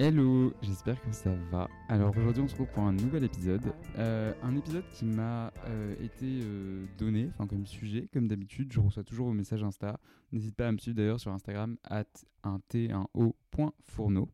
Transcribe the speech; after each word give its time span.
Hello, 0.00 0.52
j'espère 0.62 1.02
que 1.02 1.10
ça 1.10 1.34
va. 1.50 1.68
Alors 1.88 2.16
aujourd'hui 2.16 2.40
on 2.40 2.46
se 2.46 2.52
retrouve 2.52 2.72
pour 2.72 2.84
un 2.84 2.92
nouvel 2.92 3.24
épisode. 3.24 3.72
Euh, 3.98 4.32
un 4.44 4.54
épisode 4.54 4.84
qui 4.92 5.04
m'a 5.04 5.52
euh, 5.66 5.96
été 6.00 6.38
euh, 6.44 6.86
donné, 6.96 7.28
enfin 7.34 7.48
comme 7.48 7.66
sujet, 7.66 8.08
comme 8.12 8.28
d'habitude, 8.28 8.72
je 8.72 8.78
reçois 8.78 9.02
toujours 9.02 9.26
vos 9.26 9.32
messages 9.32 9.64
Insta. 9.64 9.98
N'hésite 10.30 10.54
pas 10.54 10.68
à 10.68 10.72
me 10.72 10.78
suivre 10.78 10.96
d'ailleurs 10.96 11.18
sur 11.18 11.32
Instagram, 11.32 11.76
at 11.82 12.04
un 12.44 12.60
t 12.68 12.92
un 12.92 13.08
o.fourneau. 13.12 14.28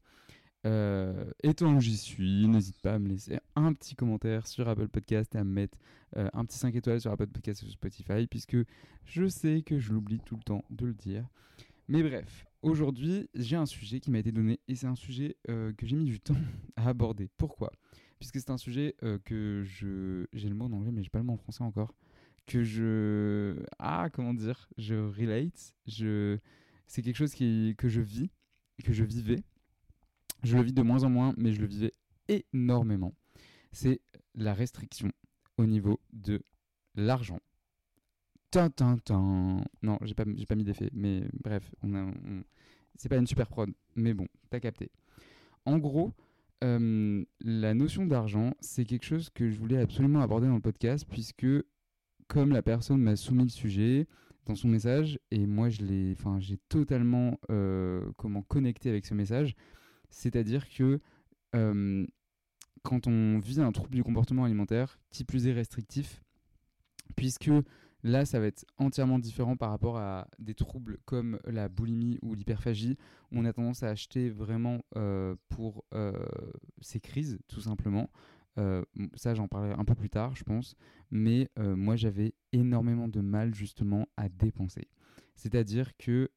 et 0.66 1.54
tant 1.56 1.74
que 1.74 1.80
j'y 1.80 1.96
suis, 1.96 2.46
n'hésite 2.46 2.82
pas 2.82 2.92
à 2.92 2.98
me 2.98 3.08
laisser 3.08 3.38
un 3.56 3.72
petit 3.72 3.94
commentaire 3.94 4.46
sur 4.46 4.68
Apple 4.68 4.88
Podcast 4.88 5.34
et 5.34 5.38
à 5.38 5.44
me 5.44 5.52
mettre 5.52 5.78
un 6.14 6.44
petit 6.44 6.58
5 6.58 6.74
étoiles 6.74 7.00
sur 7.00 7.10
Apple 7.10 7.28
Podcast 7.28 7.62
et 7.62 7.64
sur 7.64 7.72
Spotify, 7.72 8.26
puisque 8.26 8.58
je 9.06 9.26
sais 9.28 9.62
que 9.62 9.78
je 9.78 9.94
l'oublie 9.94 10.20
tout 10.26 10.36
le 10.36 10.42
temps 10.42 10.62
de 10.68 10.84
le 10.84 10.92
dire. 10.92 11.26
Mais 11.88 12.02
bref, 12.02 12.46
Aujourd'hui, 12.64 13.28
j'ai 13.34 13.56
un 13.56 13.66
sujet 13.66 14.00
qui 14.00 14.10
m'a 14.10 14.20
été 14.20 14.32
donné 14.32 14.58
et 14.68 14.74
c'est 14.74 14.86
un 14.86 14.94
sujet 14.94 15.36
euh, 15.50 15.74
que 15.74 15.84
j'ai 15.84 15.96
mis 15.96 16.06
du 16.06 16.18
temps 16.18 16.34
à 16.76 16.88
aborder. 16.88 17.28
Pourquoi? 17.36 17.70
Puisque 18.18 18.40
c'est 18.40 18.48
un 18.48 18.56
sujet 18.56 18.96
euh, 19.02 19.18
que 19.22 19.62
je. 19.66 20.24
J'ai 20.32 20.48
le 20.48 20.54
mot 20.54 20.64
en 20.64 20.72
anglais, 20.72 20.90
mais 20.90 21.02
j'ai 21.02 21.10
pas 21.10 21.18
le 21.18 21.26
mot 21.26 21.34
en 21.34 21.36
français 21.36 21.62
encore. 21.62 21.94
Que 22.46 22.64
je. 22.64 23.62
Ah, 23.78 24.08
comment 24.10 24.32
dire? 24.32 24.70
Je 24.78 24.94
relate. 24.94 25.74
Je... 25.86 26.38
C'est 26.86 27.02
quelque 27.02 27.16
chose 27.16 27.34
que 27.34 27.88
je 27.88 28.00
vis, 28.00 28.30
que 28.82 28.94
je 28.94 29.04
vivais. 29.04 29.42
Je 30.42 30.56
le 30.56 30.62
vis 30.62 30.72
de 30.72 30.82
moins 30.82 31.04
en 31.04 31.10
moins, 31.10 31.34
mais 31.36 31.52
je 31.52 31.60
le 31.60 31.66
vivais 31.66 31.92
énormément. 32.28 33.14
C'est 33.72 34.00
la 34.34 34.54
restriction 34.54 35.12
au 35.58 35.66
niveau 35.66 36.00
de 36.14 36.42
l'argent. 36.94 37.40
Non, 39.82 39.98
j'ai 40.02 40.14
pas, 40.14 40.24
pas 40.24 40.54
mis 40.54 40.64
d'effet, 40.64 40.90
mais 40.92 41.22
bref, 41.42 41.74
c'est 42.96 43.08
pas 43.08 43.16
une 43.16 43.26
super 43.26 43.48
prod, 43.48 43.70
mais 43.96 44.14
bon, 44.14 44.28
t'as 44.50 44.60
capté. 44.60 44.90
En 45.66 45.78
gros, 45.78 46.12
euh, 46.62 47.24
la 47.40 47.74
notion 47.74 48.06
d'argent, 48.06 48.54
c'est 48.60 48.84
quelque 48.84 49.04
chose 49.04 49.30
que 49.30 49.50
je 49.50 49.58
voulais 49.58 49.78
absolument 49.78 50.20
aborder 50.20 50.46
dans 50.46 50.54
le 50.54 50.60
podcast, 50.60 51.06
puisque 51.10 51.46
comme 52.28 52.52
la 52.52 52.62
personne 52.62 53.00
m'a 53.00 53.16
soumis 53.16 53.44
le 53.44 53.50
sujet 53.50 54.06
dans 54.46 54.54
son 54.54 54.68
message, 54.68 55.18
et 55.30 55.46
moi 55.46 55.68
je 55.68 55.82
l'ai, 55.82 56.12
enfin, 56.12 56.38
j'ai 56.38 56.58
totalement 56.68 57.38
euh, 57.50 58.10
comment 58.16 58.42
connecté 58.42 58.88
avec 58.88 59.06
ce 59.06 59.14
message, 59.14 59.54
c'est-à-dire 60.10 60.68
que 60.68 61.00
euh, 61.54 62.06
quand 62.82 63.06
on 63.06 63.38
vit 63.38 63.60
un 63.60 63.72
trouble 63.72 63.94
du 63.94 64.04
comportement 64.04 64.44
alimentaire, 64.44 64.98
qui 65.10 65.24
plus 65.24 65.46
est 65.46 65.52
restrictif, 65.52 66.22
puisque 67.16 67.50
Là, 68.04 68.26
ça 68.26 68.38
va 68.38 68.46
être 68.46 68.66
entièrement 68.76 69.18
différent 69.18 69.56
par 69.56 69.70
rapport 69.70 69.96
à 69.96 70.28
des 70.38 70.54
troubles 70.54 70.98
comme 71.06 71.40
la 71.46 71.70
boulimie 71.70 72.18
ou 72.20 72.34
l'hyperphagie. 72.34 72.98
On 73.32 73.46
a 73.46 73.52
tendance 73.54 73.82
à 73.82 73.88
acheter 73.88 74.28
vraiment 74.28 74.84
euh, 74.96 75.34
pour 75.48 75.86
euh, 75.94 76.12
ces 76.82 77.00
crises, 77.00 77.38
tout 77.48 77.62
simplement. 77.62 78.10
Euh, 78.58 78.84
ça, 79.14 79.34
j'en 79.34 79.48
parlerai 79.48 79.72
un 79.72 79.86
peu 79.86 79.94
plus 79.94 80.10
tard, 80.10 80.36
je 80.36 80.44
pense. 80.44 80.76
Mais 81.10 81.48
moi, 81.56 81.96
j'avais 81.96 82.34
énormément 82.52 83.08
de 83.08 83.20
mal 83.20 83.54
justement 83.54 84.06
à 84.18 84.28
dépenser. 84.28 84.86
C'est-à-dire 85.34 85.96
que 85.96 86.30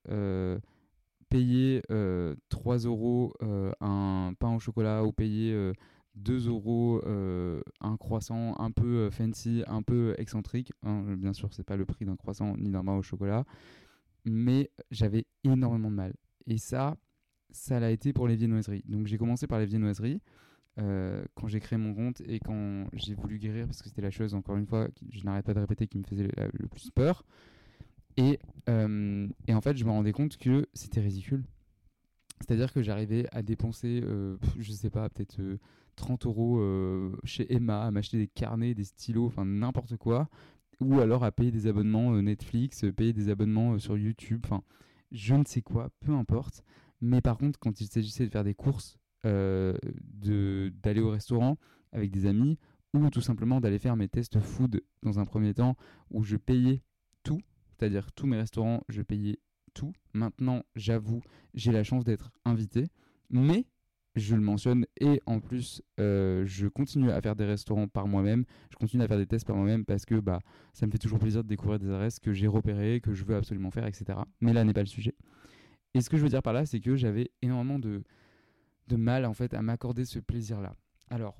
payer 1.27 1.81
3 2.47 2.77
euros 2.77 3.33
un 3.81 4.31
pain 4.39 4.55
au 4.55 4.59
chocolat 4.59 5.03
ou 5.03 5.11
payer 5.11 5.73
2 6.17 6.47
euros 6.47 7.01
euh, 7.05 7.61
un 7.81 7.97
croissant 7.97 8.55
un 8.59 8.71
peu 8.71 9.05
euh, 9.05 9.11
fancy, 9.11 9.63
un 9.67 9.81
peu 9.81 10.15
excentrique. 10.17 10.71
Hein, 10.83 11.15
bien 11.17 11.33
sûr, 11.33 11.53
c'est 11.53 11.63
pas 11.63 11.77
le 11.77 11.85
prix 11.85 12.05
d'un 12.05 12.15
croissant 12.15 12.55
ni 12.57 12.69
d'un 12.69 12.83
pain 12.83 12.95
au 12.95 13.01
chocolat, 13.01 13.45
mais 14.25 14.71
j'avais 14.91 15.25
énormément 15.43 15.89
de 15.89 15.95
mal. 15.95 16.13
Et 16.47 16.57
ça, 16.57 16.97
ça 17.51 17.79
l'a 17.79 17.91
été 17.91 18.13
pour 18.13 18.27
les 18.27 18.35
viennoiseries. 18.35 18.83
Donc 18.87 19.07
j'ai 19.07 19.17
commencé 19.17 19.47
par 19.47 19.59
les 19.59 19.65
viennoiseries 19.65 20.21
euh, 20.79 21.23
quand 21.35 21.47
j'ai 21.47 21.59
créé 21.59 21.77
mon 21.77 21.93
compte 21.93 22.21
et 22.21 22.39
quand 22.39 22.85
j'ai 22.93 23.15
voulu 23.15 23.37
guérir, 23.37 23.65
parce 23.65 23.81
que 23.81 23.89
c'était 23.89 24.01
la 24.01 24.11
chose, 24.11 24.33
encore 24.33 24.57
une 24.57 24.67
fois, 24.67 24.87
je 25.11 25.23
n'arrête 25.23 25.45
pas 25.45 25.53
de 25.53 25.59
répéter, 25.59 25.87
qui 25.87 25.97
me 25.97 26.03
faisait 26.03 26.27
le, 26.53 26.67
plus 26.67 26.91
peur. 26.91 27.23
Et, 28.17 28.39
et, 28.67 29.53
en 29.53 29.61
fait, 29.61 29.77
je 29.77 29.85
me 29.85 29.91
rendais 29.91 30.11
compte 30.11 30.37
que 30.37 30.67
c'était 30.73 31.01
ridicule. 31.01 31.43
C'est-à-dire 32.39 32.73
que 32.73 32.81
j'arrivais 32.81 33.27
à 33.31 33.43
dépenser, 33.43 34.03
je 34.57 34.71
sais 34.71 34.89
pas, 34.89 35.09
peut-être 35.09 35.39
30 35.97 36.25
euros 36.25 36.59
euh, 36.59 37.11
chez 37.25 37.53
Emma 37.53 37.83
à 37.83 37.91
m'acheter 37.91 38.17
des 38.17 38.27
carnets, 38.27 38.73
des 38.73 38.85
stylos, 38.85 39.25
enfin 39.25 39.43
n'importe 39.43 39.97
quoi, 39.97 40.29
ou 40.79 40.99
alors 40.99 41.25
à 41.25 41.31
payer 41.31 41.51
des 41.51 41.67
abonnements 41.67 42.13
euh, 42.13 42.21
Netflix, 42.21 42.85
euh, 42.85 42.93
payer 42.93 43.11
des 43.11 43.29
abonnements 43.29 43.77
sur 43.79 43.97
YouTube, 43.97 44.41
enfin 44.45 44.63
je 45.11 45.35
ne 45.35 45.43
sais 45.43 45.61
quoi, 45.61 45.89
peu 45.99 46.13
importe. 46.13 46.63
Mais 47.01 47.21
par 47.21 47.37
contre, 47.37 47.59
quand 47.59 47.81
il 47.81 47.87
s'agissait 47.87 48.25
de 48.25 48.31
faire 48.31 48.43
des 48.43 48.55
courses, 48.55 48.97
d'aller 49.23 51.01
au 51.01 51.09
restaurant 51.09 51.57
avec 51.91 52.11
des 52.11 52.25
amis, 52.25 52.57
ou 52.93 53.09
tout 53.09 53.21
simplement 53.21 53.59
d'aller 53.59 53.79
faire 53.79 53.97
mes 53.97 54.07
tests 54.07 54.39
food 54.39 54.81
dans 55.03 55.19
un 55.19 55.25
premier 55.25 55.53
temps, 55.53 55.75
où 56.11 56.23
je 56.23 56.37
payais 56.37 56.81
tout, 57.23 57.41
c'est-à-dire 57.67 58.11
tous 58.13 58.25
mes 58.25 58.37
restaurants, 58.37 58.83
je 58.87 59.01
payais 59.01 59.39
tout. 59.73 59.91
Maintenant, 60.13 60.63
j'avoue, 60.75 61.21
j'ai 61.53 61.71
la 61.71 61.83
chance 61.83 62.03
d'être 62.03 62.31
invité, 62.45 62.87
mais 63.29 63.65
je 64.19 64.35
le 64.35 64.41
mentionne. 64.41 64.85
Et 64.99 65.21
en 65.25 65.39
plus, 65.39 65.81
euh, 65.99 66.43
je 66.45 66.67
continue 66.67 67.11
à 67.11 67.21
faire 67.21 67.35
des 67.35 67.45
restaurants 67.45 67.87
par 67.87 68.07
moi-même. 68.07 68.45
Je 68.71 68.75
continue 68.75 69.03
à 69.03 69.07
faire 69.07 69.17
des 69.17 69.27
tests 69.27 69.45
par 69.45 69.55
moi-même 69.55 69.85
parce 69.85 70.05
que 70.05 70.15
bah, 70.15 70.39
ça 70.73 70.85
me 70.85 70.91
fait 70.91 70.97
toujours 70.97 71.19
plaisir 71.19 71.43
de 71.43 71.47
découvrir 71.47 71.79
des 71.79 71.89
adresses 71.89 72.19
que 72.19 72.33
j'ai 72.33 72.47
repérées, 72.47 73.01
que 73.01 73.13
je 73.13 73.23
veux 73.23 73.35
absolument 73.35 73.71
faire, 73.71 73.85
etc. 73.85 74.19
Mais 74.41 74.53
là 74.53 74.63
n'est 74.63 74.73
pas 74.73 74.81
le 74.81 74.87
sujet. 74.87 75.15
Et 75.93 76.01
ce 76.01 76.09
que 76.09 76.17
je 76.17 76.23
veux 76.23 76.29
dire 76.29 76.43
par 76.43 76.53
là, 76.53 76.65
c'est 76.65 76.79
que 76.79 76.95
j'avais 76.95 77.31
énormément 77.41 77.79
de, 77.79 78.03
de 78.87 78.95
mal 78.95 79.25
en 79.25 79.33
fait 79.33 79.53
à 79.53 79.61
m'accorder 79.61 80.05
ce 80.05 80.19
plaisir-là. 80.19 80.73
Alors, 81.09 81.37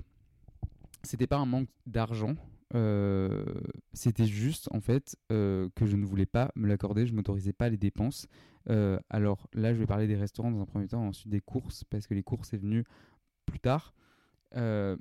c'était 1.04 1.28
pas 1.28 1.38
un 1.38 1.46
manque 1.46 1.70
d'argent. 1.86 2.36
Euh, 2.76 3.46
c'était 3.94 4.26
juste 4.26 4.68
en 4.72 4.82
fait 4.82 5.16
euh, 5.32 5.70
que 5.76 5.86
je 5.86 5.96
ne 5.96 6.06
voulais 6.06 6.26
pas 6.26 6.52
me 6.56 6.68
l'accorder, 6.68 7.08
je 7.08 7.14
m'autorisais 7.14 7.54
pas 7.54 7.70
les 7.70 7.78
dépenses. 7.78 8.28
Euh, 8.70 9.00
alors 9.10 9.48
là, 9.54 9.74
je 9.74 9.80
vais 9.80 9.86
parler 9.86 10.08
des 10.08 10.18
restaurants 10.18 10.52
dans 10.52 10.62
un 10.62 10.66
premier 10.66 10.88
temps, 10.88 11.08
ensuite 11.08 11.30
des 11.30 11.40
courses, 11.40 11.84
parce 11.86 12.08
que 12.08 12.14
les 12.14 12.24
courses 12.24 12.54
est 12.54 12.58
venu 12.58 12.84
plus 13.46 13.60
tard. 13.60 13.94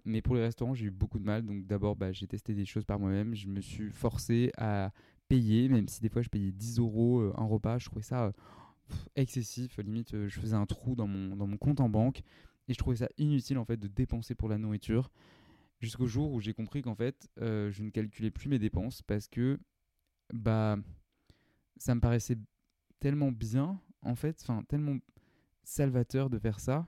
Mais 0.05 0.23
pour 0.23 0.35
les 0.35 0.43
restaurants, 0.43 0.75
j'ai 0.75 0.87
eu 0.87 0.91
beaucoup 0.91 1.19
de 1.19 1.25
mal. 1.25 1.45
Donc 1.45 1.67
d'abord, 1.67 1.97
bah, 1.97 2.13
j'ai 2.13 2.27
testé 2.27 2.55
des 2.55 2.67
choses 2.67 2.85
par 2.85 2.99
moi-même. 2.99 3.35
Je 3.35 3.49
me 3.49 3.61
suis 3.61 3.91
forcé 3.91 4.53
à 4.57 4.93
payer, 5.29 5.69
même 5.69 5.89
si 5.89 6.01
des 6.01 6.09
fois 6.09 6.23
je 6.23 6.29
payais 6.29 6.53
10 6.53 6.79
euros 6.79 7.33
un 7.37 7.45
repas. 7.45 7.79
Je 7.79 7.87
trouvais 7.87 8.03
ça 8.03 8.33
excessif. 9.17 9.79
Limite, 9.79 10.29
je 10.29 10.41
faisais 10.41 10.57
un 10.57 10.67
trou 10.67 10.95
dans 10.95 11.07
mon, 11.07 11.37
dans 11.37 11.47
mon 11.47 11.57
compte 11.57 11.81
en 11.81 11.89
banque. 11.89 12.23
Et 12.69 12.75
je 12.75 12.79
trouvais 12.79 12.97
ça 12.97 13.09
inutile 13.19 13.59
en 13.59 13.65
fait 13.65 13.77
de 13.77 13.89
dépenser 13.89 14.35
pour 14.35 14.49
la 14.49 14.59
nourriture. 14.59 15.11
Jusqu'au 15.81 16.06
jour 16.06 16.32
où 16.32 16.40
j'ai 16.40 16.55
compris 16.55 16.82
qu'en 16.82 16.94
fait, 16.94 17.28
euh, 17.40 17.70
je 17.70 17.82
ne 17.82 17.90
calculais 17.90 18.31
plus 18.31 18.49
mes 18.49 18.58
dépenses 18.58 19.02
parce 19.02 19.28
que 19.28 19.58
bah, 20.32 20.76
ça 21.76 21.94
me 21.94 22.00
paraissait 22.00 22.38
tellement 22.99 23.31
bien, 23.31 23.81
en 24.02 24.14
fait, 24.14 24.38
enfin 24.43 24.62
tellement 24.69 24.96
salvateur 25.64 26.31
de 26.31 26.38
faire 26.38 26.61
ça 26.61 26.87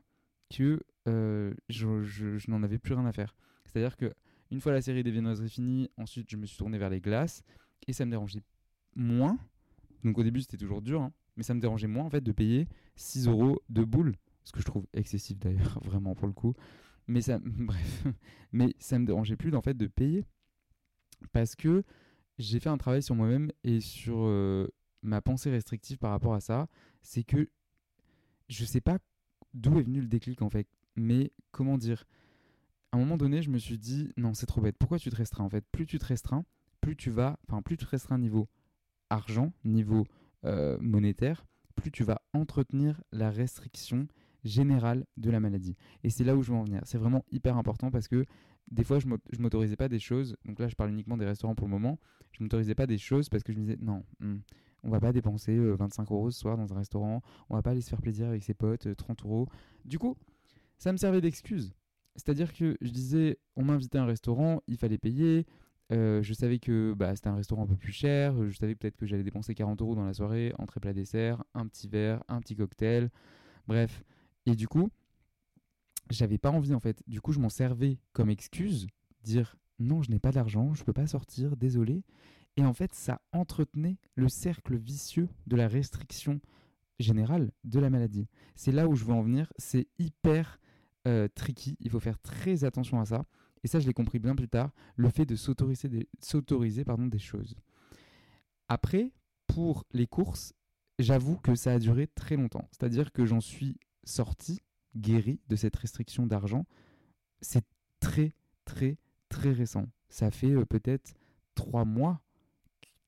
que 0.50 0.80
euh, 1.08 1.52
je, 1.68 2.50
n'en 2.50 2.62
avais 2.62 2.78
plus 2.78 2.94
rien 2.94 3.06
à 3.06 3.12
faire. 3.12 3.36
C'est-à-dire 3.64 3.96
que 3.96 4.12
une 4.50 4.60
fois 4.60 4.72
la 4.72 4.80
série 4.80 5.02
des 5.02 5.10
viennoiseries 5.10 5.50
finie, 5.50 5.90
ensuite 5.96 6.30
je 6.30 6.36
me 6.36 6.46
suis 6.46 6.56
tourné 6.56 6.78
vers 6.78 6.88
les 6.88 7.00
glaces 7.00 7.42
et 7.86 7.92
ça 7.92 8.06
me 8.06 8.10
dérangeait 8.10 8.42
moins. 8.94 9.38
Donc 10.04 10.16
au 10.16 10.22
début 10.22 10.40
c'était 10.40 10.56
toujours 10.56 10.80
dur, 10.80 11.02
hein, 11.02 11.12
mais 11.36 11.42
ça 11.42 11.54
me 11.54 11.60
dérangeait 11.60 11.86
moins 11.86 12.04
en 12.04 12.10
fait 12.10 12.22
de 12.22 12.32
payer 12.32 12.68
6 12.96 13.28
euros 13.28 13.60
de 13.68 13.84
boule, 13.84 14.14
ce 14.44 14.52
que 14.52 14.60
je 14.60 14.64
trouve 14.64 14.86
excessif 14.94 15.38
d'ailleurs, 15.38 15.78
vraiment 15.84 16.14
pour 16.14 16.26
le 16.26 16.32
coup. 16.32 16.54
Mais 17.08 17.22
ça, 17.22 17.38
bref, 17.44 18.06
mais 18.52 18.74
ça 18.78 18.98
me 18.98 19.06
dérangeait 19.06 19.36
plus 19.36 19.54
en 19.54 19.62
fait 19.62 19.76
de 19.76 19.86
payer 19.86 20.24
parce 21.32 21.56
que 21.56 21.82
j'ai 22.38 22.60
fait 22.60 22.68
un 22.68 22.78
travail 22.78 23.02
sur 23.02 23.14
moi-même 23.14 23.50
et 23.64 23.80
sur 23.80 24.20
euh, 24.20 24.68
ma 25.02 25.20
pensée 25.20 25.50
restrictive 25.50 25.98
par 25.98 26.10
rapport 26.10 26.34
à 26.34 26.40
ça. 26.40 26.68
C'est 27.02 27.24
que 27.24 27.48
je 28.48 28.64
sais 28.64 28.80
pas 28.80 28.98
d'où 29.54 29.78
est 29.78 29.82
venu 29.82 30.00
le 30.00 30.06
déclic 30.06 30.42
en 30.42 30.50
fait, 30.50 30.68
mais 30.94 31.32
comment 31.50 31.78
dire? 31.78 32.04
À 32.92 32.96
un 32.96 33.00
moment 33.00 33.16
donné, 33.18 33.42
je 33.42 33.50
me 33.50 33.58
suis 33.58 33.78
dit 33.78 34.12
non, 34.16 34.34
c'est 34.34 34.46
trop 34.46 34.60
bête. 34.60 34.76
Pourquoi 34.78 34.98
tu 34.98 35.10
te 35.10 35.16
restreins 35.16 35.44
en 35.44 35.50
fait? 35.50 35.64
Plus 35.72 35.86
tu 35.86 35.98
te 35.98 36.06
restreins, 36.06 36.44
plus 36.80 36.96
tu 36.96 37.10
vas, 37.10 37.38
enfin 37.48 37.62
plus 37.62 37.76
tu 37.76 37.84
te 37.84 37.90
restreins 37.90 38.18
niveau 38.18 38.48
argent, 39.10 39.52
niveau 39.64 40.06
euh, 40.44 40.78
monétaire, 40.80 41.46
plus 41.74 41.90
tu 41.90 42.04
vas 42.04 42.22
entretenir 42.32 43.02
la 43.12 43.30
restriction 43.30 44.06
générale 44.44 45.04
de 45.16 45.30
la 45.30 45.40
maladie. 45.40 45.76
Et 46.04 46.10
c'est 46.10 46.24
là 46.24 46.36
où 46.36 46.42
je 46.42 46.50
veux 46.52 46.58
en 46.58 46.64
venir. 46.64 46.80
C'est 46.84 46.98
vraiment 46.98 47.24
hyper 47.30 47.56
important 47.56 47.90
parce 47.90 48.08
que 48.08 48.24
des 48.70 48.84
fois, 48.84 48.98
je 48.98 49.06
m'au- 49.06 49.18
je 49.32 49.40
m'autorisais 49.40 49.76
pas 49.76 49.88
des 49.88 49.98
choses. 49.98 50.36
Donc 50.44 50.58
là, 50.58 50.68
je 50.68 50.74
parle 50.74 50.90
uniquement 50.90 51.16
des 51.16 51.24
restaurants 51.24 51.54
pour 51.54 51.66
le 51.66 51.72
moment. 51.72 51.98
Je 52.32 52.42
m'autorisais 52.42 52.74
pas 52.74 52.86
des 52.86 52.98
choses 52.98 53.28
parce 53.28 53.42
que 53.42 53.52
je 53.52 53.58
me 53.58 53.62
disais 53.64 53.78
non, 53.80 54.04
hmm, 54.20 54.36
on 54.82 54.90
va 54.90 55.00
pas 55.00 55.12
dépenser 55.12 55.56
euh, 55.56 55.74
25 55.74 56.10
euros 56.10 56.30
ce 56.30 56.38
soir 56.38 56.56
dans 56.56 56.72
un 56.72 56.76
restaurant. 56.76 57.22
On 57.50 57.56
va 57.56 57.62
pas 57.62 57.70
aller 57.70 57.80
se 57.80 57.88
faire 57.90 58.00
plaisir 58.02 58.28
avec 58.28 58.42
ses 58.42 58.54
potes, 58.54 58.86
euh, 58.86 58.94
30 58.94 59.24
euros. 59.24 59.48
Du 59.84 59.98
coup, 59.98 60.16
ça 60.78 60.92
me 60.92 60.98
servait 60.98 61.20
d'excuse. 61.20 61.72
C'est-à-dire 62.16 62.52
que 62.52 62.76
je 62.80 62.90
disais, 62.90 63.38
on 63.56 63.64
m'invitait 63.64 63.98
à 63.98 64.02
un 64.02 64.06
restaurant, 64.06 64.60
il 64.66 64.76
fallait 64.76 64.98
payer. 64.98 65.46
Euh, 65.90 66.22
je 66.22 66.34
savais 66.34 66.58
que 66.58 66.92
bah, 66.94 67.14
c'était 67.16 67.28
un 67.28 67.36
restaurant 67.36 67.62
un 67.62 67.66
peu 67.66 67.76
plus 67.76 67.92
cher. 67.92 68.34
Je 68.48 68.56
savais 68.56 68.74
peut-être 68.74 68.96
que 68.96 69.06
j'allais 69.06 69.22
dépenser 69.22 69.54
40 69.54 69.80
euros 69.80 69.94
dans 69.94 70.04
la 70.04 70.12
soirée, 70.12 70.52
entrée 70.58 70.80
plat 70.80 70.92
dessert, 70.92 71.42
un 71.54 71.66
petit 71.66 71.88
verre, 71.88 72.22
un 72.28 72.40
petit 72.40 72.56
cocktail. 72.56 73.10
Bref. 73.66 74.02
Et 74.48 74.56
du 74.56 74.66
coup, 74.66 74.88
j'avais 76.08 76.38
pas 76.38 76.50
envie 76.50 76.72
en 76.72 76.80
fait. 76.80 77.02
Du 77.06 77.20
coup, 77.20 77.32
je 77.32 77.38
m'en 77.38 77.50
servais 77.50 77.98
comme 78.14 78.30
excuse, 78.30 78.86
dire 79.22 79.58
non, 79.78 80.02
je 80.02 80.10
n'ai 80.10 80.18
pas 80.18 80.32
d'argent, 80.32 80.72
je 80.72 80.84
peux 80.84 80.94
pas 80.94 81.06
sortir, 81.06 81.54
désolé. 81.54 82.02
Et 82.56 82.64
en 82.64 82.72
fait, 82.72 82.94
ça 82.94 83.20
entretenait 83.32 83.98
le 84.14 84.30
cercle 84.30 84.74
vicieux 84.74 85.28
de 85.46 85.54
la 85.54 85.68
restriction 85.68 86.40
générale 86.98 87.52
de 87.64 87.78
la 87.78 87.90
maladie. 87.90 88.26
C'est 88.56 88.72
là 88.72 88.88
où 88.88 88.96
je 88.96 89.04
veux 89.04 89.12
en 89.12 89.20
venir. 89.20 89.52
C'est 89.58 89.86
hyper 89.98 90.58
euh, 91.06 91.28
tricky. 91.28 91.76
Il 91.80 91.90
faut 91.90 92.00
faire 92.00 92.18
très 92.18 92.64
attention 92.64 92.98
à 93.00 93.04
ça. 93.04 93.26
Et 93.64 93.68
ça, 93.68 93.80
je 93.80 93.86
l'ai 93.86 93.92
compris 93.92 94.18
bien 94.18 94.34
plus 94.34 94.48
tard. 94.48 94.70
Le 94.96 95.10
fait 95.10 95.26
de 95.26 95.36
s'autoriser 95.36 95.90
des, 95.90 96.08
des 96.08 97.18
choses. 97.18 97.54
Après, 98.66 99.12
pour 99.46 99.84
les 99.92 100.06
courses, 100.06 100.54
j'avoue 100.98 101.36
que 101.36 101.54
ça 101.54 101.74
a 101.74 101.78
duré 101.78 102.06
très 102.06 102.36
longtemps. 102.36 102.66
C'est-à-dire 102.72 103.12
que 103.12 103.26
j'en 103.26 103.40
suis 103.40 103.76
sorti, 104.08 104.60
guéri 104.96 105.40
de 105.48 105.56
cette 105.56 105.76
restriction 105.76 106.26
d'argent. 106.26 106.66
C'est 107.40 107.64
très, 108.00 108.32
très, 108.64 108.96
très 109.28 109.52
récent. 109.52 109.86
Ça 110.08 110.30
fait 110.30 110.50
euh, 110.50 110.64
peut-être 110.64 111.14
trois 111.54 111.84
mois, 111.84 112.20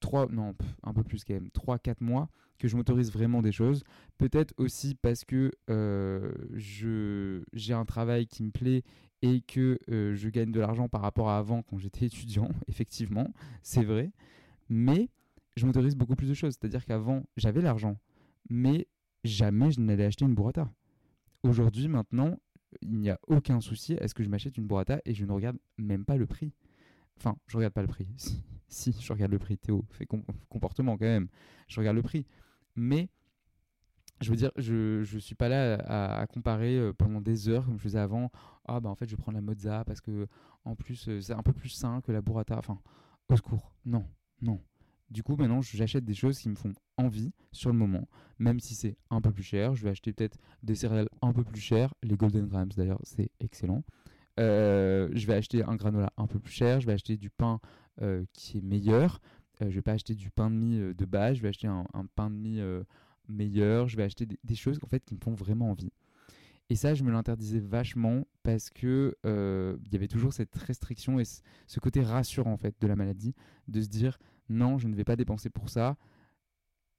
trois, 0.01 0.27
non, 0.27 0.55
un 0.83 0.93
peu 0.93 1.03
plus 1.03 1.25
quand 1.25 1.35
même, 1.35 1.51
trois, 1.51 1.79
quatre 1.79 2.01
mois 2.01 2.29
que 2.59 2.69
je 2.69 2.77
m'autorise 2.77 3.11
vraiment 3.11 3.43
des 3.43 3.53
choses. 3.53 3.83
Peut-être 4.19 4.53
aussi 4.59 4.95
parce 4.95 5.25
que 5.25 5.51
euh, 5.71 6.33
j'ai 6.55 7.75
un 7.75 7.85
travail 7.85 8.27
qui 8.27 8.43
me 8.43 8.51
plaît 8.51 8.83
et 9.23 9.41
que 9.41 9.79
euh, 9.91 10.15
je 10.15 10.29
gagne 10.29 10.53
de 10.53 10.61
l'argent 10.61 10.89
par 10.89 11.01
rapport 11.01 11.31
à 11.31 11.39
avant 11.39 11.63
quand 11.63 11.79
j'étais 11.79 12.07
étudiant, 12.07 12.51
effectivement, 12.69 13.33
c'est 13.63 13.85
vrai. 13.85 14.13
Mais 14.69 15.09
je 15.57 15.67
m'autorise 15.67 15.97
beaucoup 15.97 16.17
plus 16.17 16.29
de 16.29 16.35
choses. 16.35 16.55
C'est-à-dire 16.59 16.85
qu'avant, 16.85 17.25
j'avais 17.37 17.61
l'argent, 17.61 17.97
mais 18.49 18.87
jamais 19.25 19.71
je 19.71 19.81
n'allais 19.81 20.05
acheter 20.05 20.25
une 20.25 20.35
burrata. 20.35 20.71
Aujourd'hui, 21.43 21.89
maintenant, 21.89 22.37
il 22.83 22.99
n'y 22.99 23.11
a 23.11 23.19
aucun 23.27 23.61
souci 23.61 23.97
à 23.99 24.09
ce 24.09 24.15
que 24.15 24.23
je 24.23 24.29
m'achète 24.29 24.57
une 24.57 24.67
burrata 24.67 25.01
et 25.05 25.15
je 25.15 25.25
ne 25.25 25.33
regarde 25.33 25.59
même 25.79 26.05
pas 26.05 26.17
le 26.17 26.27
prix. 26.27 26.53
Enfin, 27.19 27.37
je 27.47 27.57
regarde 27.57 27.75
pas 27.75 27.83
le 27.83 27.89
prix. 27.89 28.09
Si, 28.73 28.93
je 29.01 29.13
regarde 29.13 29.33
le 29.33 29.41
prix, 29.41 29.59
Théo, 29.59 29.85
fait 29.91 30.07
com- 30.07 30.23
comportement 30.49 30.97
quand 30.97 31.05
même. 31.05 31.29
Je 31.67 31.81
regarde 31.81 31.97
le 31.97 32.03
prix. 32.03 32.25
Mais, 32.77 33.09
je 34.21 34.31
veux 34.31 34.37
dire, 34.37 34.53
je 34.57 35.01
ne 35.01 35.19
suis 35.21 35.35
pas 35.35 35.49
là 35.49 35.75
à, 35.77 36.21
à 36.21 36.27
comparer 36.27 36.77
euh, 36.77 36.93
pendant 36.93 37.21
des 37.21 37.49
heures 37.49 37.65
comme 37.65 37.79
je 37.79 37.83
faisais 37.83 37.99
avant. 37.99 38.31
Ah, 38.67 38.79
bah 38.81 38.91
en 38.91 38.95
fait, 38.95 39.09
je 39.09 39.17
prends 39.17 39.33
la 39.33 39.41
mozza 39.41 39.83
parce 39.87 40.01
que, 40.01 40.27
en 40.65 40.77
plus, 40.77 41.09
euh, 41.09 41.21
c'est 41.21 41.33
un 41.33 41.43
peu 41.43 41.53
plus 41.53 41.71
sain 41.71 42.01
que 42.03 42.13
la 42.13 42.21
burrata. 42.21 42.59
Enfin, 42.59 42.79
au 43.29 43.37
secours. 43.37 43.73
Non, 43.87 44.05
non. 44.43 44.61
Du 45.11 45.25
coup, 45.25 45.35
maintenant, 45.37 45.61
j'achète 45.61 46.05
des 46.05 46.15
choses 46.15 46.39
qui 46.39 46.49
me 46.49 46.55
font 46.55 46.73
envie 46.97 47.33
sur 47.51 47.71
le 47.71 47.77
moment, 47.77 48.09
même 48.39 48.61
si 48.61 48.75
c'est 48.75 48.97
un 49.11 49.21
peu 49.21 49.33
plus 49.33 49.43
cher. 49.43 49.75
Je 49.75 49.83
vais 49.83 49.91
acheter 49.91 50.13
peut-être 50.13 50.39
des 50.63 50.77
céréales 50.77 51.09
un 51.21 51.33
peu 51.33 51.43
plus 51.43 51.61
chères. 51.61 51.95
Les 52.03 52.17
Golden 52.17 52.47
Grams, 52.47 52.71
d'ailleurs, 52.77 53.01
c'est 53.03 53.31
excellent. 53.41 53.83
Euh, 54.39 55.09
je 55.13 55.27
vais 55.27 55.35
acheter 55.35 55.65
un 55.65 55.75
granola 55.75 56.13
un 56.17 56.27
peu 56.27 56.39
plus 56.39 56.53
cher. 56.53 56.81
Je 56.81 56.87
vais 56.87 56.93
acheter 56.93 57.17
du 57.17 57.29
pain 57.29 57.61
euh, 58.03 58.25
qui 58.33 58.59
est 58.59 58.63
meilleur. 58.63 59.21
Euh, 59.61 59.69
je 59.69 59.75
vais 59.75 59.83
pas 59.83 59.93
acheter 59.93 60.15
du 60.15 60.31
pain 60.31 60.49
de 60.49 60.55
mie 60.55 60.79
euh, 60.79 60.95
de 60.95 61.05
base. 61.05 61.37
Je 61.37 61.43
vais 61.43 61.49
acheter 61.49 61.67
un, 61.67 61.85
pain 62.15 62.31
de 62.31 62.37
mie 62.37 62.61
meilleur. 63.29 63.89
Je 63.89 63.97
vais 63.97 64.05
acheter 64.05 64.27
des, 64.27 64.39
des 64.45 64.55
choses 64.55 64.79
en 64.83 64.87
fait 64.87 65.05
qui 65.05 65.15
me 65.15 65.21
font 65.21 65.35
vraiment 65.35 65.71
envie. 65.71 65.93
Et 66.71 66.77
ça, 66.77 66.95
je 66.95 67.03
me 67.03 67.11
l'interdisais 67.11 67.59
vachement 67.59 68.29
parce 68.45 68.71
que 68.71 69.17
il 69.25 69.93
y 69.93 69.97
avait 69.97 70.09
toujours 70.09 70.33
cette 70.33 70.55
restriction 70.55 71.19
et 71.19 71.25
ce 71.25 71.81
côté 71.81 72.01
rassurant 72.01 72.53
en 72.53 72.57
fait 72.57 72.77
de 72.81 72.87
la 72.87 72.95
maladie, 72.95 73.35
de 73.67 73.81
se 73.83 73.89
dire 73.89 74.19
non, 74.51 74.79
je 74.79 74.89
ne 74.89 74.95
vais 74.95 75.05
pas 75.05 75.17
dépenser 75.17 75.49
pour 75.49 75.71
ça. 75.71 75.97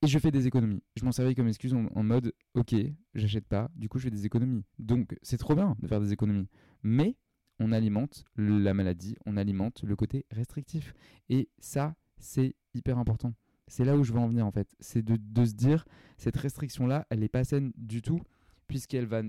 Et 0.01 0.07
je 0.07 0.17
fais 0.17 0.31
des 0.31 0.47
économies. 0.47 0.81
Je 0.95 1.05
m'en 1.05 1.11
servais 1.11 1.35
comme 1.35 1.47
excuse 1.47 1.73
en, 1.73 2.03
mode 2.03 2.33
ok, 2.55 2.73
j'achète 3.13 3.45
pas, 3.45 3.69
du 3.75 3.87
coup 3.87 3.99
je 3.99 4.05
fais 4.05 4.09
des 4.09 4.25
économies. 4.25 4.63
Donc 4.79 5.15
c'est 5.21 5.37
trop 5.37 5.53
bien 5.53 5.75
de 5.79 5.87
faire 5.87 6.01
des 6.01 6.11
économies. 6.11 6.47
Mais 6.81 7.17
on 7.59 7.71
alimente 7.71 8.25
la 8.35 8.73
maladie, 8.73 9.15
on 9.27 9.37
alimente 9.37 9.83
le 9.83 9.95
côté 9.95 10.25
restrictif. 10.31 10.95
Et 11.29 11.49
ça, 11.59 11.95
c'est 12.17 12.55
hyper 12.73 12.97
important. 12.97 13.35
C'est 13.67 13.85
là 13.85 13.95
où 13.95 14.03
je 14.03 14.11
veux 14.11 14.19
en 14.19 14.27
venir 14.27 14.47
en 14.47 14.51
fait. 14.51 14.73
C'est 14.79 15.03
de, 15.03 15.17
de 15.19 15.45
se 15.45 15.53
dire 15.53 15.85
cette 16.17 16.37
restriction-là, 16.37 17.05
elle 17.11 17.19
n'est 17.19 17.29
pas 17.29 17.43
saine 17.43 17.71
du 17.77 18.01
tout, 18.01 18.21
puisqu'elle 18.67 19.05
va, 19.05 19.21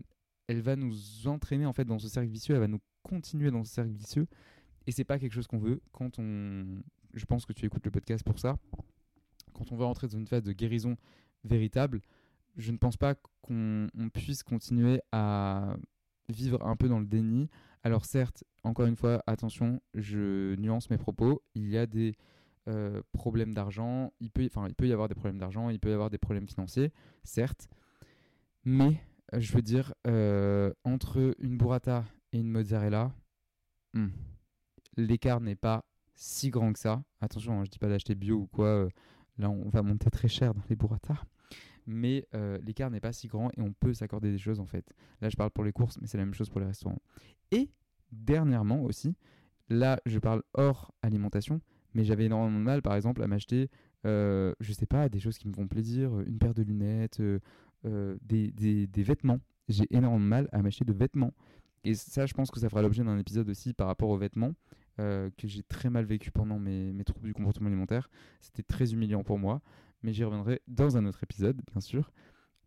elle 0.47 0.63
va 0.63 0.77
nous 0.77 1.27
entraîner 1.27 1.67
en 1.67 1.75
fait 1.75 1.85
dans 1.85 1.99
ce 1.99 2.09
cercle 2.09 2.31
vicieux, 2.31 2.55
elle 2.55 2.61
va 2.61 2.69
nous 2.69 2.81
continuer 3.03 3.51
dans 3.51 3.65
ce 3.65 3.75
cercle 3.75 3.93
vicieux. 3.93 4.27
Et 4.87 4.93
c'est 4.93 5.05
pas 5.05 5.19
quelque 5.19 5.33
chose 5.33 5.47
qu'on 5.47 5.59
veut 5.59 5.81
quand 5.93 6.19
on. 6.19 6.83
Je 7.15 7.25
pense 7.25 7.47
que 7.47 7.53
tu 7.53 7.67
écoutes 7.67 7.85
le 7.85 7.91
podcast 7.91 8.25
pour 8.25 8.39
ça 8.39 8.57
quand 9.53 9.73
on 9.73 9.77
va 9.77 9.87
entrer 9.87 10.09
dans 10.09 10.19
une 10.19 10.27
phase 10.27 10.43
de 10.43 10.53
guérison 10.53 10.97
véritable, 11.45 12.01
je 12.57 12.73
ne 12.73 12.77
pense 12.77 12.97
pas 12.97 13.15
qu'on 13.41 13.89
on 13.97 14.09
puisse 14.09 14.43
continuer 14.43 15.01
à 15.13 15.77
vivre 16.29 16.65
un 16.67 16.77
peu 16.77 16.89
dans 16.89 16.99
le 16.99 17.07
déni. 17.07 17.49
Alors 17.83 18.05
certes, 18.05 18.45
encore 18.65 18.87
une 18.87 18.97
fois, 18.97 19.23
attention, 19.27 19.81
je 19.95 20.55
nuance 20.57 20.91
mes 20.91 20.99
propos. 20.99 21.43
Il 21.55 21.69
y 21.69 21.79
a 21.79 21.87
des 21.87 22.15
euh, 22.69 23.03
problèmes 23.13 23.55
d'argent, 23.55 24.13
il 24.21 24.31
peut, 24.31 24.45
enfin, 24.47 24.69
il 24.69 24.75
peut 24.75 24.87
y 24.87 24.93
avoir 24.93 25.09
des 25.09 25.15
problèmes 25.15 25.39
d'argent, 25.39 25.71
il 25.71 25.81
peut 25.81 25.91
y 25.91 25.95
avoir 25.95 26.11
des 26.11 26.19
problèmes 26.19 26.47
financiers, 26.47 26.93
certes, 27.25 27.69
mais 28.65 29.03
euh, 29.35 29.41
je 29.41 29.53
veux 29.53 29.63
dire, 29.63 29.95
euh, 30.07 30.73
entre 30.85 31.35
une 31.39 31.57
burrata 31.57 32.05
et 32.33 32.39
une 32.39 32.49
mozzarella, 32.49 33.13
hmm, 33.95 34.11
l'écart 34.97 35.41
n'est 35.41 35.57
pas 35.57 35.85
si 36.15 36.51
grand 36.51 36.73
que 36.73 36.79
ça. 36.79 37.03
Attention, 37.21 37.61
hein, 37.61 37.65
je 37.65 37.71
dis 37.71 37.79
pas 37.79 37.89
d'acheter 37.89 38.15
bio 38.15 38.37
ou 38.41 38.47
quoi. 38.47 38.67
euh, 38.67 38.89
là, 39.39 39.51
on 39.51 39.69
va 39.69 39.83
monter 39.83 40.11
très 40.11 40.29
cher 40.29 40.55
dans 40.55 40.63
les 40.69 40.77
burrata. 40.77 41.15
Mais 41.87 42.27
euh, 42.35 42.59
l'écart 42.65 42.91
n'est 42.91 43.01
pas 43.01 43.13
si 43.13 43.27
grand 43.27 43.51
et 43.57 43.61
on 43.61 43.73
peut 43.73 43.93
s'accorder 43.93 44.31
des 44.31 44.39
choses 44.39 44.61
en 44.61 44.67
fait. 44.67 44.85
Là, 45.21 45.29
je 45.29 45.37
parle 45.37 45.51
pour 45.51 45.65
les 45.65 45.73
courses, 45.73 45.99
mais 46.01 46.07
c'est 46.07 46.19
la 46.19 46.25
même 46.25 46.35
chose 46.35 46.49
pour 46.49 46.61
les 46.61 46.67
restaurants. 46.67 47.01
Et 47.51 47.71
dernièrement 48.13 48.83
aussi, 48.85 49.17
là, 49.69 50.01
je 50.07 50.19
parle 50.21 50.43
hors 50.55 50.93
alimentation, 51.03 51.61
mais 51.95 52.05
j'avais 52.05 52.27
énormément 52.27 52.59
de 52.59 52.65
mal, 52.65 52.83
par 52.83 52.95
exemple, 52.95 53.21
à 53.23 53.27
m'acheter, 53.27 53.69
euh, 54.07 54.55
je 54.61 54.73
sais 54.73 54.87
pas, 54.87 55.09
des 55.09 55.19
choses 55.19 55.39
qui 55.39 55.49
me 55.49 55.53
font 55.55 55.67
plaisir, 55.67 56.21
une 56.21 56.39
paire 56.39 56.55
de 56.55 56.63
lunettes, 56.63 57.21
euh, 57.21 58.17
des, 58.23 58.53
des- 58.53 58.87
des 58.87 59.03
vêtements. 59.03 59.41
J'ai 59.69 59.87
énormément 59.91 60.21
de 60.23 60.29
mal 60.29 60.49
à 60.53 60.63
m'acheter 60.63 60.85
de 60.85 60.93
vêtements. 60.93 61.33
Et 61.85 61.95
ça, 61.95 62.27
je 62.27 62.35
pense 62.35 62.51
que 62.53 62.61
ça 62.61 62.69
fera 62.69 62.81
l'objet 62.83 63.03
d'un 63.03 63.19
épisode 63.19 63.49
aussi 63.49 63.73
par 63.75 63.89
rapport 63.89 64.09
aux 64.11 64.19
vêtements, 64.19 64.53
euh, 65.01 65.31
que 65.39 65.49
j'ai 65.49 65.63
très 65.63 65.89
mal 65.89 66.05
vécu 66.05 66.31
pendant 66.31 66.59
mes, 66.59 66.93
troubles 67.05 67.29
du 67.29 67.33
comportement 67.33 67.69
alimentaire. 67.69 68.11
C'était 68.41 68.63
très 68.63 68.93
humiliant 68.93 69.25
pour 69.25 69.39
moi, 69.39 69.63
mais 70.03 70.13
j'y 70.13 70.23
reviendrai 70.23 70.61
dans 70.69 70.99
un 70.99 71.07
autre 71.07 71.23
épisode, 71.23 71.63
bien 71.71 71.81
sûr, 71.81 72.13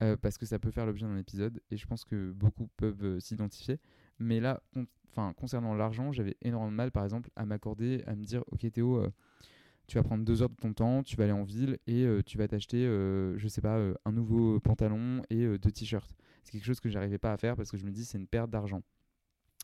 euh, 0.01 0.17
parce 0.17 0.39
que 0.39 0.45
ça 0.47 0.57
peut 0.57 0.71
faire 0.71 0.87
l'objet 0.87 1.05
d'un 1.05 1.17
épisode, 1.17 1.61
et 1.69 1.77
je 1.77 1.85
pense 1.85 2.03
que 2.03 2.31
beaucoup 2.31 2.67
peuvent 2.77 3.03
euh, 3.03 3.19
s'identifier. 3.19 3.79
Mais 4.17 4.39
là, 4.39 4.63
enfin, 5.11 5.33
concernant 5.33 5.75
l'argent, 5.75 6.11
j'avais 6.11 6.35
énormément 6.41 6.71
de 6.71 6.75
mal, 6.75 6.91
par 6.91 7.03
exemple, 7.03 7.29
à 7.35 7.45
m'accorder, 7.45 8.03
à 8.07 8.15
me 8.15 8.23
dire, 8.23 8.43
ok 8.51 8.71
Théo, 8.71 9.05
tu 9.87 9.97
vas 9.97 10.03
prendre 10.03 10.25
deux 10.25 10.41
heures 10.41 10.49
de 10.49 10.55
ton 10.55 10.73
temps, 10.73 11.03
tu 11.03 11.15
vas 11.17 11.25
aller 11.25 11.33
en 11.33 11.43
ville 11.43 11.77
et 11.85 12.07
tu 12.25 12.39
vas 12.39 12.47
t'acheter, 12.47 12.85
je 12.85 13.47
sais 13.47 13.61
pas, 13.61 13.77
un 14.05 14.11
nouveau 14.11 14.59
pantalon 14.61 15.21
et 15.29 15.45
deux 15.59 15.71
t-shirts. 15.71 16.15
C'est 16.43 16.53
quelque 16.53 16.65
chose 16.65 16.79
que 16.79 16.89
j'arrivais 16.89 17.19
pas 17.19 17.33
à 17.33 17.37
faire 17.37 17.55
parce 17.55 17.69
que 17.69 17.77
je 17.77 17.85
me 17.85 17.91
dis 17.91 18.05
c'est 18.05 18.17
une 18.17 18.27
perte 18.27 18.49
d'argent. 18.49 18.81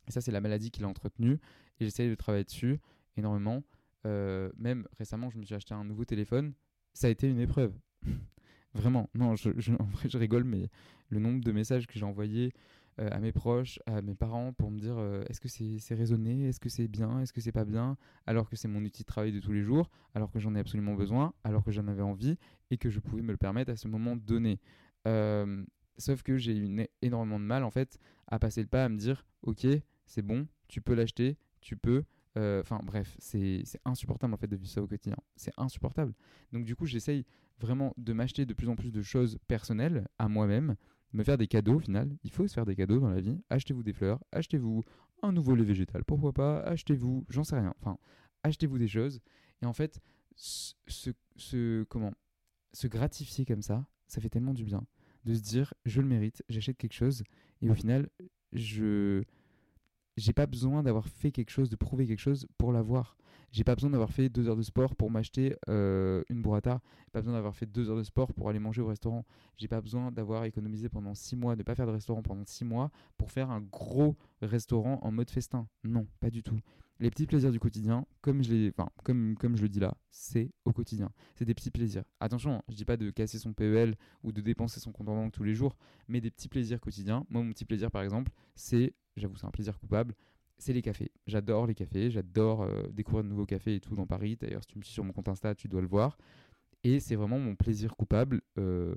Et 0.08 0.12
ça, 0.12 0.22
c'est 0.22 0.32
la 0.32 0.42
maladie 0.42 0.72
qui 0.72 0.82
l'a 0.82 0.88
entretenu 0.88 1.40
et 1.80 1.86
j'essaye 1.86 2.10
de 2.10 2.16
travailler 2.16 2.44
dessus 2.44 2.80
énormément. 3.18 3.64
Euh, 4.06 4.52
même 4.58 4.88
récemment, 4.98 5.30
je 5.30 5.38
me 5.38 5.44
suis 5.44 5.56
acheté 5.56 5.74
un 5.74 5.84
nouveau 5.84 6.06
téléphone. 6.06 6.54
Ça 6.94 7.08
a 7.08 7.10
été 7.10 7.30
une 7.30 7.40
épreuve. 7.40 7.74
Vraiment. 8.74 9.10
Non, 9.14 9.36
je, 9.36 9.50
en 9.80 9.86
vrai, 9.86 10.10
je 10.10 10.18
rigole, 10.18 10.44
mais 10.44 10.70
le 11.10 11.20
nombre 11.20 11.44
de 11.44 11.52
messages 11.52 11.88
que 11.88 12.00
j'ai 12.00 12.06
envoyés 12.06 12.54
euh, 13.00 13.10
à 13.12 13.20
mes 13.20 13.32
proches, 13.32 13.80
à 13.86 14.02
mes 14.02 14.16
parents 14.16 14.54
pour 14.54 14.72
me 14.72 14.80
dire 14.80 14.96
euh, 14.98 15.24
est-ce 15.30 15.40
que 15.42 15.48
c'est 15.48 15.80
c'est 15.80 15.96
raisonné, 15.96 16.48
est-ce 16.48 16.60
que 16.60 16.70
c'est 16.70 16.88
bien, 16.88 17.20
est-ce 17.20 17.34
que 17.34 17.42
c'est 17.42 17.52
pas 17.52 17.66
bien, 17.66 17.98
alors 18.26 18.50
que 18.50 18.56
c'est 18.56 18.68
mon 18.68 18.84
outil 18.84 19.04
de 19.04 19.08
travail 19.08 19.32
de 19.32 19.40
tous 19.40 19.52
les 19.52 19.62
jours, 19.62 19.90
alors 20.14 20.32
que 20.32 20.40
j'en 20.40 20.56
ai 20.56 20.60
absolument 20.60 20.96
besoin, 20.96 21.34
alors 21.44 21.64
que 21.64 21.72
j'en 21.72 21.88
avais 21.88 22.02
envie 22.02 22.38
et 22.70 22.78
que 22.78 22.90
je 22.90 23.00
pouvais 23.00 23.22
me 23.22 23.32
le 23.32 23.38
permettre 23.38 23.72
à 23.72 23.76
ce 23.76 23.88
moment 23.88 24.16
donné. 24.16 24.60
Sauf 25.98 26.24
que 26.24 26.38
j'ai 26.38 26.56
eu 26.58 26.88
énormément 27.02 27.40
de 27.40 27.46
mal 27.46 27.64
en 27.64 27.72
fait 27.72 28.00
à 28.28 28.40
passer 28.40 28.62
le 28.62 28.68
pas, 28.68 28.86
à 28.86 28.90
me 28.90 28.98
dire 28.98 29.26
ok, 29.44 29.68
c'est 30.06 30.22
bon, 30.22 30.48
tu 30.68 30.82
peux 30.82 30.94
l'acheter, 30.94 31.38
tu 31.62 31.76
peux. 31.78 32.04
euh, 32.38 32.62
Enfin 32.62 32.80
bref, 32.84 33.16
c'est 33.20 33.64
insupportable 33.86 34.34
en 34.34 34.38
fait 34.38 34.48
de 34.48 34.56
vivre 34.56 34.70
ça 34.72 34.82
au 34.82 34.88
quotidien. 34.88 35.18
C'est 35.36 35.54
insupportable. 35.58 36.14
Donc 36.52 36.66
du 36.66 36.76
coup, 36.76 36.86
j'essaye 36.86 37.26
vraiment 37.60 37.94
de 37.98 38.14
m'acheter 38.14 38.46
de 38.46 38.54
plus 38.54 38.70
en 38.70 38.76
plus 38.76 38.92
de 38.92 39.02
choses 39.02 39.38
personnelles 39.48 40.08
à 40.18 40.28
moi-même, 40.28 40.76
me 41.14 41.24
faire 41.24 41.38
des 41.38 41.48
cadeaux 41.48 41.76
au 41.76 41.80
final. 41.80 42.10
Il 42.24 42.32
faut 42.32 42.48
se 42.48 42.54
faire 42.54 42.66
des 42.66 42.76
cadeaux 42.76 43.00
dans 43.00 43.10
la 43.10 43.22
vie. 43.22 43.40
Achetez-vous 43.50 43.84
des 43.84 43.94
fleurs, 43.94 44.20
achetez-vous 44.32 44.84
un 45.24 45.32
nouveau 45.32 45.54
lait 45.56 45.64
végétal, 45.64 46.04
pourquoi 46.04 46.34
pas, 46.34 46.62
achetez-vous, 46.62 47.26
j'en 47.30 47.44
sais 47.44 47.56
rien. 47.60 47.74
Enfin, 47.80 47.98
achetez-vous 48.44 48.80
des 48.80 48.88
choses. 48.88 49.20
Et 49.62 49.66
en 49.68 49.74
fait, 49.74 50.00
se- 50.36 50.74
se- 51.36 51.84
comment, 51.84 52.12
se 52.74 52.88
gratifier 52.88 53.46
comme 53.46 53.62
ça, 53.62 53.86
ça 54.08 54.20
fait 54.20 54.30
tellement 54.30 54.54
du 54.56 54.64
bien. 54.64 54.84
De 55.26 55.36
se 55.36 55.42
dire, 55.42 55.74
je 55.86 56.02
le 56.02 56.08
mérite, 56.08 56.44
j'achète 56.50 56.78
quelque 56.78 56.94
chose. 56.96 57.24
Et 57.62 57.70
au 57.70 57.76
final, 57.76 58.10
je 58.54 59.22
j'ai 60.22 60.34
pas 60.34 60.46
besoin 60.46 60.84
d'avoir 60.84 61.08
fait 61.08 61.32
quelque 61.32 61.50
chose, 61.50 61.70
de 61.70 61.76
prouver 61.76 62.06
quelque 62.06 62.20
chose 62.20 62.48
pour 62.58 62.72
l'avoir. 62.72 63.18
J'ai 63.52 63.64
pas 63.64 63.76
besoin 63.76 63.90
d'avoir 63.90 64.12
fait 64.12 64.30
deux 64.30 64.48
heures 64.48 64.56
de 64.56 64.62
sport 64.62 64.96
pour 64.96 65.10
m'acheter 65.10 65.56
euh, 65.68 66.24
une 66.30 66.42
burrata. 66.42 66.80
J'ai 67.06 67.12
pas 67.12 67.20
besoin 67.20 67.34
d'avoir 67.34 67.56
fait 67.56 67.66
deux 67.66 67.90
heures 67.90 67.98
de 67.98 68.04
sport 68.04 68.32
pour 68.34 68.48
aller 68.48 68.60
manger 68.60 68.82
au 68.82 68.88
restaurant. 68.88 69.26
J'ai 69.58 69.68
pas 69.68 69.82
besoin 69.82 70.12
d'avoir 70.12 70.46
économisé 70.46 70.90
pendant 70.90 71.16
six 71.16 71.36
mois, 71.36 71.56
de 71.56 71.64
pas 71.64 71.76
faire 71.76 71.88
de 71.88 71.92
restaurant 71.92 72.22
pendant 72.22 72.46
six 72.46 72.64
mois 72.64 72.92
pour 73.18 73.32
faire 73.32 73.50
un 73.50 73.62
gros 73.62 74.16
restaurant 74.42 75.00
en 75.02 75.12
mode 75.12 75.30
festin. 75.30 75.68
Non, 75.84 76.08
pas 76.20 76.30
du 76.30 76.44
tout. 76.44 76.60
Les 77.02 77.10
petits 77.10 77.26
plaisirs 77.26 77.52
du 77.52 77.60
quotidien, 77.60 78.06
comme 78.22 78.44
je, 78.44 78.72
comme, 79.04 79.36
je 79.58 79.62
le 79.64 79.70
dis 79.70 79.80
là, 79.80 79.98
c'est 80.12 80.52
au 80.66 80.72
quotidien. 80.72 81.12
C'est 81.34 81.46
des 81.46 81.56
petits 81.56 81.72
plaisirs. 81.72 82.04
Attention, 82.20 82.62
je 82.70 82.76
dis 82.76 82.86
pas 82.86 82.96
de 82.96 83.10
casser 83.10 83.40
son 83.40 83.54
PEL 83.54 83.98
ou 84.24 84.32
de 84.32 84.40
dépenser 84.40 84.80
son 84.80 84.92
compte 84.92 85.10
en 85.10 85.16
banque 85.16 85.32
tous 85.32 85.44
les 85.44 85.56
jours, 85.56 85.76
mais 86.08 86.22
des 86.22 86.30
petits 86.30 86.48
plaisirs 86.48 86.80
quotidiens. 86.80 87.26
Moi, 87.30 87.42
mon 87.42 87.52
petit 87.54 87.66
plaisir, 87.66 87.90
par 87.90 88.04
exemple, 88.04 88.32
c'est, 88.54 88.94
j'avoue, 89.18 89.36
c'est 89.36 89.48
un 89.48 89.52
plaisir 89.52 89.80
coupable, 89.80 90.14
c'est 90.60 90.74
les 90.74 90.84
cafés. 90.84 91.12
J'adore 91.26 91.66
les 91.66 91.74
cafés, 91.74 92.12
j'adore 92.12 92.62
euh, 92.62 92.84
découvrir 92.92 93.24
de 93.24 93.30
nouveaux 93.30 93.48
cafés 93.48 93.76
et 93.76 93.80
tout 93.80 93.96
dans 93.96 94.06
Paris. 94.06 94.38
D'ailleurs, 94.40 94.62
si 94.62 94.68
tu 94.68 94.78
me 94.78 94.84
suis 94.84 94.94
sur 94.94 95.04
mon 95.04 95.12
compte 95.12 95.28
Insta, 95.28 95.56
tu 95.56 95.68
dois 95.68 95.82
le 95.82 95.88
voir. 95.88 96.20
Et 96.84 97.00
c'est 97.00 97.16
vraiment 97.16 97.40
mon 97.40 97.56
plaisir 97.56 97.96
coupable. 97.96 98.42
euh, 98.60 98.94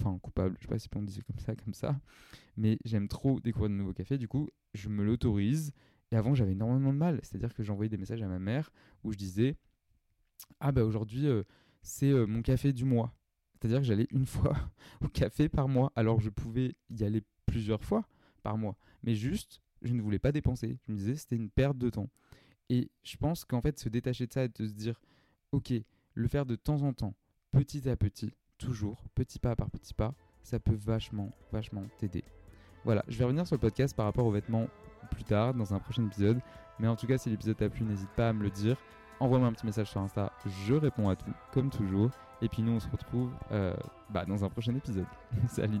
Enfin, 0.00 0.16
coupable, 0.22 0.56
je 0.58 0.62
sais 0.62 0.68
pas 0.68 0.78
si 0.78 0.88
on 0.94 1.02
disait 1.02 1.22
comme 1.22 1.38
ça, 1.40 1.56
comme 1.56 1.74
ça. 1.74 2.00
Mais 2.56 2.78
j'aime 2.84 3.08
trop 3.08 3.40
découvrir 3.40 3.70
de 3.70 3.74
nouveaux 3.74 3.92
cafés. 3.92 4.18
Du 4.18 4.28
coup, 4.28 4.48
je 4.74 4.88
me 4.88 5.04
l'autorise. 5.04 5.72
Et 6.10 6.16
avant, 6.16 6.34
j'avais 6.34 6.52
énormément 6.52 6.92
de 6.92 6.98
mal. 6.98 7.20
C'est-à-dire 7.22 7.54
que 7.54 7.62
j'envoyais 7.62 7.88
des 7.88 7.96
messages 7.96 8.22
à 8.22 8.28
ma 8.28 8.38
mère 8.38 8.70
où 9.04 9.12
je 9.12 9.18
disais 9.18 9.56
Ah, 10.60 10.72
bah 10.72 10.84
aujourd'hui, 10.84 11.26
euh, 11.26 11.42
c'est 11.82 12.10
euh, 12.10 12.26
mon 12.26 12.42
café 12.42 12.72
du 12.72 12.84
mois. 12.84 13.14
C'est-à-dire 13.54 13.78
que 13.78 13.84
j'allais 13.84 14.06
une 14.10 14.26
fois 14.26 14.56
au 15.00 15.08
café 15.08 15.48
par 15.48 15.68
mois, 15.68 15.92
alors 15.96 16.20
je 16.20 16.30
pouvais 16.30 16.76
y 16.90 17.04
aller 17.04 17.22
plusieurs 17.46 17.82
fois 17.82 18.06
par 18.42 18.56
mois. 18.56 18.76
Mais 19.02 19.14
juste, 19.14 19.60
je 19.82 19.92
ne 19.92 20.00
voulais 20.00 20.18
pas 20.18 20.32
dépenser. 20.32 20.78
Je 20.86 20.92
me 20.92 20.96
disais 20.96 21.16
c'était 21.16 21.36
une 21.36 21.50
perte 21.50 21.78
de 21.78 21.90
temps. 21.90 22.10
Et 22.70 22.90
je 23.02 23.16
pense 23.16 23.44
qu'en 23.44 23.60
fait, 23.60 23.78
se 23.78 23.88
détacher 23.88 24.26
de 24.26 24.32
ça 24.32 24.44
et 24.44 24.48
de 24.48 24.66
se 24.66 24.72
dire 24.72 25.00
Ok, 25.52 25.72
le 26.14 26.28
faire 26.28 26.44
de 26.44 26.56
temps 26.56 26.82
en 26.82 26.92
temps, 26.92 27.14
petit 27.52 27.88
à 27.88 27.96
petit, 27.96 28.32
toujours, 28.58 29.02
petit 29.14 29.38
pas 29.38 29.56
par 29.56 29.70
petit 29.70 29.94
pas, 29.94 30.14
ça 30.42 30.60
peut 30.60 30.74
vachement, 30.74 31.30
vachement 31.52 31.84
t'aider. 31.98 32.24
Voilà, 32.84 33.04
je 33.08 33.18
vais 33.18 33.24
revenir 33.24 33.46
sur 33.46 33.56
le 33.56 33.60
podcast 33.60 33.96
par 33.96 34.04
rapport 34.04 34.26
aux 34.26 34.30
vêtements 34.30 34.68
plus 35.08 35.24
tard, 35.24 35.54
dans 35.54 35.74
un 35.74 35.78
prochain 35.78 36.04
épisode. 36.04 36.40
Mais 36.78 36.88
en 36.88 36.96
tout 36.96 37.06
cas, 37.06 37.18
si 37.18 37.30
l'épisode 37.30 37.56
t'a 37.56 37.68
plu, 37.68 37.84
n'hésite 37.84 38.10
pas 38.10 38.28
à 38.28 38.32
me 38.32 38.42
le 38.42 38.50
dire. 38.50 38.76
Envoie-moi 39.20 39.48
un 39.48 39.52
petit 39.52 39.66
message 39.66 39.90
sur 39.90 40.00
Insta, 40.00 40.32
je 40.66 40.74
réponds 40.74 41.08
à 41.08 41.16
tout, 41.16 41.32
comme 41.52 41.70
toujours. 41.70 42.10
Et 42.40 42.48
puis 42.48 42.62
nous, 42.62 42.72
on 42.72 42.80
se 42.80 42.88
retrouve 42.88 43.32
euh, 43.50 43.74
bah, 44.10 44.24
dans 44.24 44.44
un 44.44 44.48
prochain 44.48 44.74
épisode. 44.74 45.06
Salut 45.48 45.80